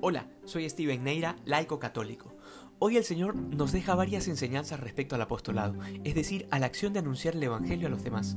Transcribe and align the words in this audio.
Hola, 0.00 0.28
soy 0.44 0.70
Steven 0.70 1.02
Neira, 1.02 1.34
laico 1.44 1.80
católico. 1.80 2.32
Hoy 2.80 2.96
el 2.96 3.02
Señor 3.02 3.34
nos 3.34 3.72
deja 3.72 3.96
varias 3.96 4.28
enseñanzas 4.28 4.78
respecto 4.78 5.16
al 5.16 5.22
apostolado, 5.22 5.74
es 6.04 6.14
decir, 6.14 6.46
a 6.52 6.60
la 6.60 6.66
acción 6.66 6.92
de 6.92 7.00
anunciar 7.00 7.34
el 7.34 7.42
Evangelio 7.42 7.88
a 7.88 7.90
los 7.90 8.04
demás. 8.04 8.36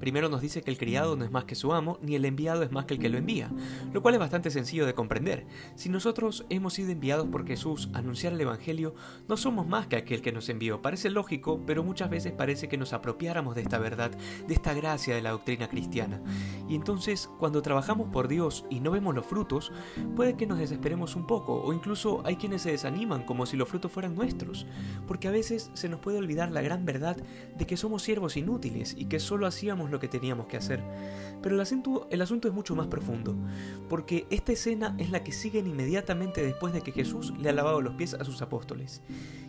Primero 0.00 0.30
nos 0.30 0.40
dice 0.40 0.62
que 0.62 0.70
el 0.70 0.78
criado 0.78 1.14
no 1.14 1.26
es 1.26 1.30
más 1.30 1.44
que 1.44 1.54
su 1.54 1.74
amo, 1.74 1.98
ni 2.00 2.14
el 2.14 2.24
enviado 2.24 2.62
es 2.62 2.72
más 2.72 2.86
que 2.86 2.94
el 2.94 3.00
que 3.00 3.10
lo 3.10 3.18
envía, 3.18 3.50
lo 3.92 4.00
cual 4.00 4.14
es 4.14 4.20
bastante 4.20 4.50
sencillo 4.50 4.86
de 4.86 4.94
comprender. 4.94 5.46
Si 5.74 5.90
nosotros 5.90 6.46
hemos 6.48 6.72
sido 6.72 6.90
enviados 6.90 7.28
por 7.28 7.46
Jesús 7.46 7.90
a 7.92 7.98
anunciar 7.98 8.32
el 8.32 8.40
Evangelio, 8.40 8.94
no 9.28 9.36
somos 9.36 9.66
más 9.66 9.88
que 9.88 9.96
aquel 9.96 10.22
que 10.22 10.32
nos 10.32 10.48
envió. 10.48 10.80
Parece 10.80 11.10
lógico, 11.10 11.60
pero 11.66 11.84
muchas 11.84 12.08
veces 12.08 12.32
parece 12.32 12.70
que 12.70 12.78
nos 12.78 12.94
apropiáramos 12.94 13.54
de 13.54 13.60
esta 13.60 13.78
verdad, 13.78 14.10
de 14.48 14.54
esta 14.54 14.72
gracia 14.72 15.14
de 15.14 15.20
la 15.20 15.32
doctrina 15.32 15.68
cristiana. 15.68 16.22
Y 16.72 16.74
entonces, 16.74 17.28
cuando 17.36 17.60
trabajamos 17.60 18.08
por 18.08 18.28
Dios 18.28 18.64
y 18.70 18.80
no 18.80 18.92
vemos 18.92 19.14
los 19.14 19.26
frutos, 19.26 19.70
puede 20.16 20.38
que 20.38 20.46
nos 20.46 20.58
desesperemos 20.58 21.16
un 21.16 21.26
poco, 21.26 21.62
o 21.62 21.74
incluso 21.74 22.22
hay 22.24 22.36
quienes 22.36 22.62
se 22.62 22.70
desaniman 22.70 23.24
como 23.24 23.44
si 23.44 23.58
los 23.58 23.68
frutos 23.68 23.92
fueran 23.92 24.14
nuestros, 24.14 24.66
porque 25.06 25.28
a 25.28 25.32
veces 25.32 25.70
se 25.74 25.90
nos 25.90 26.00
puede 26.00 26.16
olvidar 26.16 26.50
la 26.50 26.62
gran 26.62 26.86
verdad 26.86 27.18
de 27.58 27.66
que 27.66 27.76
somos 27.76 28.00
siervos 28.00 28.38
inútiles 28.38 28.94
y 28.96 29.04
que 29.04 29.20
solo 29.20 29.46
hacíamos 29.46 29.90
lo 29.90 30.00
que 30.00 30.08
teníamos 30.08 30.46
que 30.46 30.56
hacer. 30.56 30.82
Pero 31.42 31.56
el 31.56 31.60
asunto, 31.60 32.08
el 32.10 32.22
asunto 32.22 32.48
es 32.48 32.54
mucho 32.54 32.74
más 32.74 32.86
profundo, 32.86 33.36
porque 33.90 34.26
esta 34.30 34.52
escena 34.52 34.94
es 34.96 35.10
la 35.10 35.22
que 35.22 35.32
siguen 35.32 35.66
inmediatamente 35.66 36.42
después 36.42 36.72
de 36.72 36.80
que 36.80 36.92
Jesús 36.92 37.34
le 37.38 37.50
ha 37.50 37.52
lavado 37.52 37.82
los 37.82 37.96
pies 37.96 38.14
a 38.14 38.24
sus 38.24 38.40
apóstoles. 38.40 39.02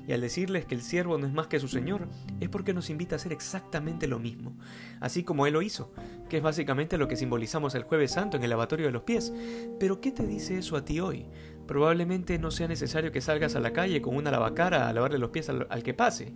Y 0.05 0.11
al 0.11 0.19
decirles 0.19 0.65
que 0.65 0.75
el 0.75 0.81
siervo 0.81 1.17
no 1.17 1.25
es 1.25 1.31
más 1.31 1.47
que 1.47 1.61
su 1.61 1.69
Señor, 1.69 2.09
es 2.41 2.49
porque 2.49 2.73
nos 2.73 2.89
invita 2.89 3.15
a 3.15 3.17
hacer 3.17 3.31
exactamente 3.31 4.07
lo 4.07 4.19
mismo, 4.19 4.57
así 4.99 5.23
como 5.23 5.47
Él 5.47 5.53
lo 5.53 5.61
hizo, 5.61 5.93
que 6.27 6.37
es 6.37 6.43
básicamente 6.43 6.97
lo 6.97 7.07
que 7.07 7.12
simbolizamos 7.17 7.75
el 7.75 7.83
jueves 7.83 8.11
santo 8.11 8.37
en 8.37 8.43
el 8.43 8.49
lavatorio 8.49 8.85
de 8.85 8.91
los 8.91 9.03
pies. 9.03 9.33
Pero 9.79 10.01
¿qué 10.01 10.11
te 10.11 10.25
dice 10.25 10.57
eso 10.57 10.75
a 10.75 10.85
ti 10.85 10.99
hoy? 10.99 11.25
Probablemente 11.67 12.37
no 12.39 12.51
sea 12.51 12.67
necesario 12.67 13.11
que 13.11 13.21
salgas 13.21 13.55
a 13.55 13.59
la 13.59 13.73
calle 13.73 14.01
con 14.01 14.15
una 14.15 14.31
lavacara 14.31 14.89
a 14.89 14.93
lavarle 14.93 15.17
los 15.17 15.29
pies 15.29 15.49
al, 15.49 15.67
al, 15.69 15.83
que 15.83 15.93
pase. 15.93 16.33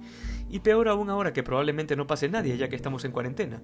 Y 0.49 0.59
peor 0.59 0.87
aún 0.87 1.09
ahora 1.09 1.33
que 1.33 1.43
probablemente 1.43 1.95
no 1.95 2.07
pase 2.07 2.29
nadie 2.29 2.57
ya 2.57 2.69
que 2.69 2.75
estamos 2.75 3.03
en 3.05 3.11
cuarentena. 3.11 3.61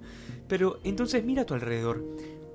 Pero 0.47 0.79
entonces 0.83 1.23
mira 1.23 1.43
a 1.43 1.45
tu 1.45 1.53
alrededor. 1.53 2.03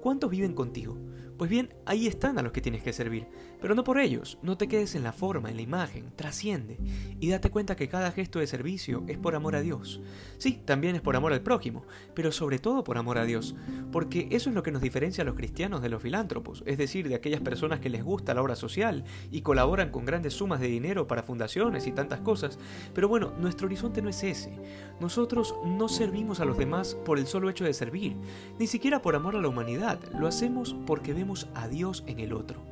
¿Cuántos 0.00 0.30
viven 0.30 0.55
contigo? 0.55 0.97
Pues 1.38 1.48
bien, 1.48 1.72
ahí 1.86 2.08
están 2.08 2.36
a 2.36 2.42
los 2.42 2.50
que 2.50 2.60
tienes 2.60 2.82
que 2.82 2.92
servir, 2.92 3.28
pero 3.60 3.74
no 3.74 3.84
por 3.84 3.98
ellos, 3.98 4.38
no 4.42 4.56
te 4.56 4.68
quedes 4.68 4.94
en 4.94 5.02
la 5.02 5.12
forma, 5.12 5.50
en 5.50 5.56
la 5.56 5.62
imagen, 5.62 6.12
trasciende 6.16 6.78
y 7.20 7.28
date 7.28 7.50
cuenta 7.50 7.76
que 7.76 7.88
cada 7.88 8.12
gesto 8.12 8.38
de 8.38 8.46
servicio 8.46 9.04
es 9.08 9.18
por 9.18 9.34
amor 9.34 9.56
a 9.56 9.60
Dios. 9.60 10.00
Sí, 10.38 10.60
también 10.64 10.94
es 10.96 11.00
por 11.00 11.16
amor 11.16 11.32
al 11.32 11.42
prójimo, 11.42 11.84
pero 12.14 12.32
sobre 12.32 12.58
todo 12.58 12.84
por 12.84 12.98
amor 12.98 13.18
a 13.18 13.24
Dios, 13.24 13.54
porque 13.92 14.28
eso 14.30 14.48
es 14.50 14.54
lo 14.54 14.62
que 14.62 14.70
nos 14.70 14.82
diferencia 14.82 15.22
a 15.22 15.24
los 15.24 15.34
cristianos 15.34 15.82
de 15.82 15.88
los 15.88 16.02
filántropos, 16.02 16.62
es 16.66 16.78
decir, 16.78 17.08
de 17.08 17.14
aquellas 17.14 17.40
personas 17.40 17.80
que 17.80 17.90
les 17.90 18.04
gusta 18.04 18.34
la 18.34 18.42
obra 18.42 18.56
social 18.56 19.04
y 19.30 19.42
colaboran 19.42 19.90
con 19.90 20.04
grandes 20.04 20.34
sumas 20.34 20.60
de 20.60 20.68
dinero 20.68 21.06
para 21.06 21.22
fundaciones 21.22 21.86
y 21.86 21.92
tantas 21.92 22.20
cosas, 22.20 22.58
pero 22.94 23.08
bueno, 23.08 23.32
nuestro 23.38 23.66
horizonte 23.66 24.02
no 24.02 24.08
es 24.08 24.22
ese. 24.22 24.52
Nosotros 25.00 25.54
no 25.64 25.88
servimos 25.88 26.40
a 26.40 26.44
los 26.44 26.58
demás 26.58 26.94
por 26.94 27.18
el 27.18 27.26
solo 27.26 27.50
hecho 27.50 27.64
de 27.64 27.74
servir, 27.74 28.16
ni 28.58 28.66
siquiera 28.66 29.02
por 29.02 29.14
amor 29.14 29.36
a 29.36 29.40
la 29.40 29.48
humanidad, 29.48 30.00
lo 30.18 30.26
hacemos 30.26 30.76
porque 30.86 31.14
vemos 31.14 31.48
a 31.54 31.68
Dios 31.68 32.04
en 32.06 32.20
el 32.20 32.32
otro. 32.32 32.62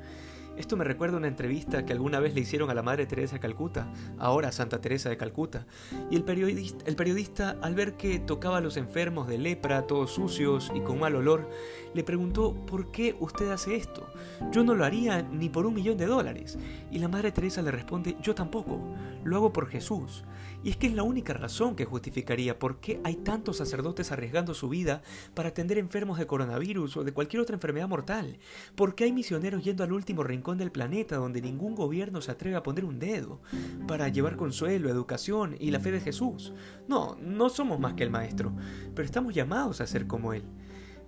Esto 0.56 0.76
me 0.76 0.84
recuerda 0.84 1.18
una 1.18 1.28
entrevista 1.28 1.84
que 1.84 1.92
alguna 1.92 2.18
vez 2.18 2.34
le 2.34 2.40
hicieron 2.40 2.70
a 2.70 2.74
la 2.74 2.82
Madre 2.82 3.04
Teresa 3.04 3.34
de 3.34 3.40
Calcuta, 3.40 3.92
ahora 4.18 4.52
Santa 4.52 4.80
Teresa 4.80 5.10
de 5.10 5.18
Calcuta, 5.18 5.66
y 6.10 6.16
el 6.16 6.24
periodista, 6.24 6.84
el 6.86 6.96
periodista, 6.96 7.56
al 7.60 7.74
ver 7.74 7.98
que 7.98 8.18
tocaba 8.18 8.58
a 8.58 8.60
los 8.62 8.78
enfermos 8.78 9.28
de 9.28 9.36
lepra, 9.36 9.86
todos 9.86 10.12
sucios 10.12 10.72
y 10.74 10.80
con 10.80 10.98
mal 10.98 11.14
olor, 11.14 11.50
le 11.94 12.04
preguntó 12.04 12.54
¿por 12.66 12.90
qué 12.90 13.16
usted 13.20 13.50
hace 13.50 13.76
esto? 13.76 14.10
Yo 14.50 14.64
no 14.64 14.74
lo 14.74 14.84
haría 14.86 15.22
ni 15.22 15.50
por 15.50 15.66
un 15.66 15.74
millón 15.74 15.98
de 15.98 16.06
dólares. 16.06 16.58
Y 16.90 16.98
la 16.98 17.08
Madre 17.08 17.32
Teresa 17.32 17.60
le 17.60 17.70
responde 17.70 18.16
yo 18.22 18.34
tampoco, 18.34 18.80
lo 19.24 19.36
hago 19.36 19.52
por 19.52 19.68
Jesús. 19.68 20.24
Y 20.64 20.70
es 20.70 20.76
que 20.76 20.86
es 20.86 20.94
la 20.94 21.02
única 21.02 21.32
razón 21.32 21.76
que 21.76 21.84
justificaría 21.84 22.58
por 22.58 22.80
qué 22.80 23.00
hay 23.04 23.16
tantos 23.16 23.58
sacerdotes 23.58 24.10
arriesgando 24.10 24.54
su 24.54 24.68
vida 24.68 25.02
para 25.34 25.50
atender 25.50 25.78
enfermos 25.78 26.18
de 26.18 26.26
coronavirus 26.26 26.96
o 26.96 27.04
de 27.04 27.12
cualquier 27.12 27.42
otra 27.42 27.54
enfermedad 27.54 27.88
mortal. 27.88 28.38
¿Por 28.74 28.94
qué 28.94 29.04
hay 29.04 29.12
misioneros 29.12 29.62
yendo 29.62 29.84
al 29.84 29.92
último 29.92 30.22
rincón 30.46 30.58
del 30.58 30.70
planeta 30.70 31.16
donde 31.16 31.42
ningún 31.42 31.74
gobierno 31.74 32.20
se 32.20 32.30
atreve 32.30 32.54
a 32.54 32.62
poner 32.62 32.84
un 32.84 33.00
dedo 33.00 33.40
para 33.88 34.08
llevar 34.08 34.36
consuelo, 34.36 34.88
educación 34.88 35.56
y 35.58 35.72
la 35.72 35.80
fe 35.80 35.90
de 35.90 36.00
Jesús. 36.00 36.52
No, 36.86 37.16
no 37.20 37.48
somos 37.48 37.80
más 37.80 37.94
que 37.94 38.04
el 38.04 38.10
Maestro, 38.10 38.52
pero 38.94 39.04
estamos 39.04 39.34
llamados 39.34 39.80
a 39.80 39.88
ser 39.88 40.06
como 40.06 40.34
Él. 40.34 40.44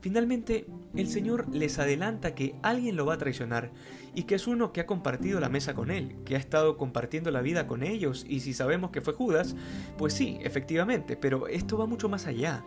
Finalmente, 0.00 0.66
el 0.96 1.08
Señor 1.08 1.54
les 1.54 1.78
adelanta 1.78 2.34
que 2.34 2.56
alguien 2.64 2.96
lo 2.96 3.06
va 3.06 3.14
a 3.14 3.18
traicionar 3.18 3.70
y 4.12 4.24
que 4.24 4.34
es 4.34 4.48
uno 4.48 4.72
que 4.72 4.80
ha 4.80 4.86
compartido 4.86 5.38
la 5.38 5.48
mesa 5.48 5.72
con 5.72 5.92
Él, 5.92 6.16
que 6.24 6.34
ha 6.34 6.38
estado 6.38 6.76
compartiendo 6.76 7.30
la 7.30 7.40
vida 7.40 7.68
con 7.68 7.84
ellos 7.84 8.26
y 8.28 8.40
si 8.40 8.54
sabemos 8.54 8.90
que 8.90 9.02
fue 9.02 9.12
Judas, 9.12 9.54
pues 9.96 10.14
sí, 10.14 10.38
efectivamente, 10.42 11.16
pero 11.16 11.46
esto 11.46 11.78
va 11.78 11.86
mucho 11.86 12.08
más 12.08 12.26
allá 12.26 12.64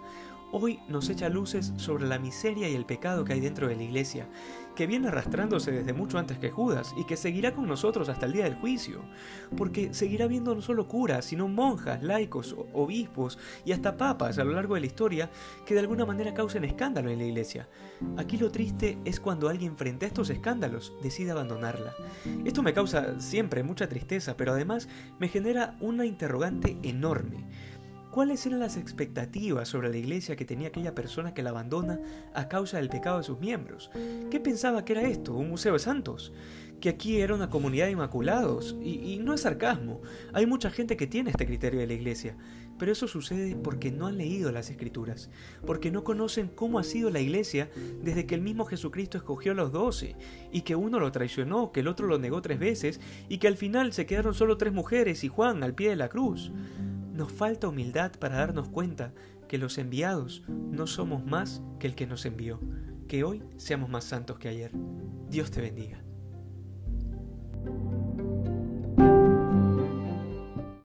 hoy 0.52 0.80
nos 0.88 1.10
echa 1.10 1.30
luces 1.30 1.74
sobre 1.78 2.08
la 2.08 2.20
miseria 2.20 2.70
y 2.70 2.76
el 2.76 2.86
pecado 2.86 3.26
que 3.26 3.34
hay 3.34 3.40
dentro 3.40 3.68
de 3.68 3.76
la 3.76 3.84
iglesia, 3.84 4.28
que 4.76 4.88
viene 4.88 5.08
arrastrándose 5.08 5.72
desde 5.72 5.94
mucho 5.94 6.18
antes 6.18 6.38
que 6.38 6.50
Judas 6.50 6.94
y 6.98 7.06
que 7.06 7.18
seguirá 7.18 7.54
con 7.54 7.68
nosotros 7.68 8.10
hasta 8.10 8.26
el 8.26 8.34
día 8.34 8.46
del 8.46 8.56
juicio, 8.56 9.02
porque 9.58 9.94
seguirá 9.94 10.28
viendo 10.28 10.56
no 10.56 10.62
solo 10.62 10.88
curas, 10.88 11.26
sino 11.26 11.48
monjas, 11.48 12.02
laicos, 12.04 12.56
obispos 12.74 13.38
y 13.66 13.72
hasta 13.72 13.98
papas 13.98 14.40
a 14.40 14.44
lo 14.44 14.54
largo 14.54 14.76
de 14.76 14.82
la 14.82 14.88
historia 14.88 15.30
que 15.66 15.74
de 15.74 15.82
alguna 15.82 16.06
manera 16.06 16.34
causen 16.34 16.64
escándalo 16.64 17.10
en 17.10 17.20
la 17.20 17.26
iglesia. 17.26 17.68
Aquí 18.18 18.38
lo 18.38 18.52
triste 18.52 18.98
es 19.06 19.20
cuando 19.20 19.50
alguien 19.50 19.78
frente 19.78 20.06
a 20.06 20.08
estos 20.08 20.30
escándalos 20.30 20.94
decide 21.02 21.32
abandonarla. 21.32 21.94
Esto 22.46 22.64
me 22.64 22.74
causa 22.74 23.20
siempre 23.20 23.64
mucha 23.64 23.90
tristeza, 23.90 24.38
pero 24.38 24.54
además 24.54 24.88
me 25.20 25.28
genera 25.28 25.78
una 25.80 26.06
interrogante 26.06 26.78
enorme. 26.84 27.46
¿Cuáles 28.12 28.46
eran 28.46 28.60
las 28.60 28.76
expectativas 28.76 29.70
sobre 29.70 29.90
la 29.90 29.96
iglesia 29.96 30.36
que 30.36 30.44
tenía 30.44 30.68
aquella 30.68 30.94
persona 30.94 31.34
que 31.34 31.42
la 31.42 31.52
abandona 31.52 31.98
a 32.34 32.50
causa 32.50 32.76
del 32.76 32.90
pecado 32.90 33.20
de 33.20 33.24
sus 33.24 33.40
miembros? 33.40 33.90
¿Qué 34.30 34.38
pensaba 34.42 34.84
que 34.84 34.92
era 34.92 35.04
esto? 35.04 35.34
¿Un 35.34 35.50
museo 35.50 35.74
de 35.74 35.80
santos? 35.80 36.34
Que 36.82 36.90
aquí 36.90 37.22
era 37.22 37.34
una 37.34 37.50
comunidad 37.50 37.86
de 37.86 37.94
inmaculados. 37.94 38.76
Y, 38.84 39.14
y, 39.14 39.20
no 39.20 39.34
es 39.34 39.42
sarcasmo. 39.42 40.02
Hay 40.34 40.46
mucha 40.46 40.70
gente 40.70 40.98
que 40.98 41.08
tiene 41.08 41.30
este 41.30 41.46
criterio 41.46 41.80
de 41.80 41.88
la 41.88 41.94
iglesia. 41.94 42.36
Pero 42.78 42.92
eso 42.92 43.08
sucede 43.08 43.56
porque 43.56 43.92
no 43.92 44.08
han 44.08 44.18
leído 44.18 44.52
las 44.52 44.70
escrituras. 44.70 45.30
Porque 45.66 45.90
no 45.90 46.04
conocen 46.04 46.50
cómo 46.50 46.80
ha 46.80 46.84
sido 46.84 47.12
la 47.12 47.22
iglesia 47.22 47.70
desde 48.04 48.26
que 48.26 48.36
el 48.36 48.42
mismo 48.42 48.66
Jesucristo 48.66 49.20
escogió 49.20 49.54
a 49.54 49.56
los 49.56 49.72
doce. 49.72 50.18
Y 50.52 50.64
que 50.64 50.76
uno 50.76 51.00
lo 51.00 51.14
traicionó, 51.14 51.72
que 51.72 51.80
el 51.80 51.88
otro 51.88 52.08
lo 52.08 52.18
negó 52.20 52.42
tres 52.42 52.60
veces. 52.60 53.00
Y 53.30 53.38
que 53.38 53.48
al 53.48 53.56
final 53.56 53.94
se 53.94 54.06
quedaron 54.06 54.34
solo 54.34 54.58
tres 54.58 54.74
mujeres 54.74 55.24
y 55.24 55.30
Juan 55.30 55.64
al 55.64 55.76
pie 55.76 55.92
de 55.92 55.96
la 55.96 56.10
cruz. 56.10 56.52
Nos 57.22 57.32
falta 57.32 57.68
humildad 57.68 58.14
para 58.14 58.38
darnos 58.38 58.70
cuenta 58.70 59.14
que 59.48 59.60
los 59.60 59.78
enviados 59.78 60.42
no 60.48 60.88
somos 60.88 61.24
más 61.24 61.62
que 61.78 61.86
el 61.86 61.94
que 61.94 62.08
nos 62.08 62.26
envió. 62.26 62.60
Que 63.08 63.24
hoy 63.24 63.44
seamos 63.58 63.92
más 63.92 64.06
santos 64.06 64.40
que 64.40 64.48
ayer. 64.48 64.72
Dios 65.30 65.52
te 65.52 65.62
bendiga. 65.62 66.04